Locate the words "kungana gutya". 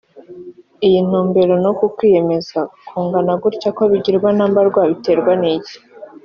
2.87-3.69